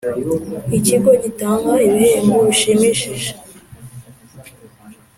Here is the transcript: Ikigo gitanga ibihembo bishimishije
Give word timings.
Ikigo 0.77 1.11
gitanga 1.23 1.73
ibihembo 1.87 2.37
bishimishije 2.47 3.31